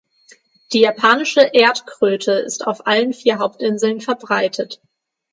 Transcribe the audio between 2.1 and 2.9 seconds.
ist auf